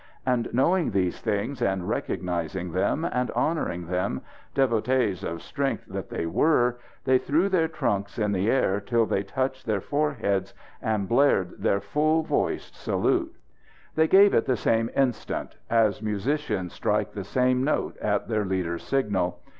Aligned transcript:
And 0.25 0.49
knowing 0.51 0.89
these 0.89 1.21
things, 1.21 1.61
and 1.61 1.87
recognizing 1.87 2.71
them, 2.71 3.05
and 3.05 3.29
honouring 3.35 3.85
them, 3.85 4.21
devotees 4.55 5.23
of 5.23 5.43
strength 5.43 5.85
that 5.85 6.09
they 6.09 6.25
were, 6.25 6.79
they 7.05 7.19
threw 7.19 7.49
their 7.49 7.67
trunks 7.67 8.17
in 8.17 8.31
the 8.31 8.49
air 8.49 8.79
till 8.81 9.05
they 9.05 9.21
touched 9.21 9.67
their 9.67 9.79
foreheads 9.79 10.55
and 10.81 11.07
blared 11.07 11.61
their 11.61 11.79
full 11.81 12.23
voiced 12.23 12.75
salute. 12.75 13.35
They 13.93 14.07
gave 14.07 14.33
it 14.33 14.45
the 14.45 14.57
same 14.57 14.89
instant 14.95 15.57
as 15.69 16.01
musicians 16.01 16.73
strike 16.73 17.11
the 17.11 17.23
same 17.23 17.63
note 17.63 17.95
at 17.97 18.27
their 18.27 18.43
leader's 18.43 18.81
signal. 18.81 19.39